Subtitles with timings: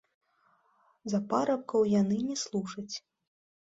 [1.13, 2.95] За парабкоў яны не служаць.